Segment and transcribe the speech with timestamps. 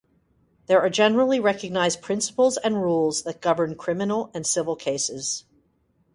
[0.65, 5.45] There are generally recognized principles and rules that govern criminal and civil cases.